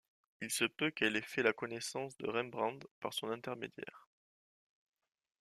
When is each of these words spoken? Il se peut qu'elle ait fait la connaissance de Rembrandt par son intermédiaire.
Il 0.41 0.49
se 0.49 0.65
peut 0.65 0.89
qu'elle 0.89 1.15
ait 1.15 1.21
fait 1.21 1.43
la 1.43 1.53
connaissance 1.53 2.17
de 2.17 2.27
Rembrandt 2.27 2.87
par 2.99 3.13
son 3.13 3.29
intermédiaire. 3.29 4.07